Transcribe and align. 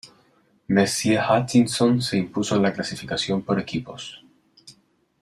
Mercier-Hutchinson 0.67 1.99
se 2.01 2.17
impuso 2.17 2.55
en 2.55 2.63
la 2.63 2.73
clasificación 2.73 3.43
por 3.43 3.59
equipos. 3.59 4.25